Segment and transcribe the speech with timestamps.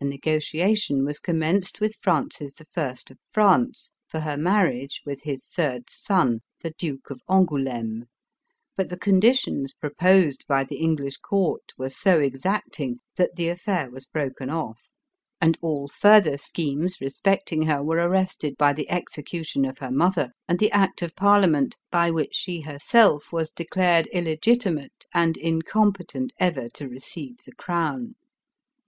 [0.00, 1.04] A 276 ELIZABETH OF ENGLAND.
[1.04, 1.20] negotiation was
[1.76, 2.62] commenced with Francis I.
[3.12, 8.06] of France, for her marriage with his third son, the Duke of An gouleme,
[8.76, 14.04] but the conditions proposed by the English court were so exacting, that the affair was
[14.04, 14.80] broken off;
[15.40, 20.58] and all further schemes respecting her were arrested by the execution of her mother and
[20.58, 26.68] the act of parliament by which she herself was declared illegitimate and in competent ever
[26.70, 28.16] to receive the crown.